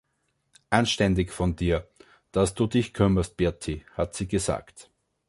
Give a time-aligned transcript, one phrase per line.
[0.71, 1.87] „Anständig von dir,
[2.31, 4.89] dass du dich kümmerst, Bertie“, hat sie gesagt.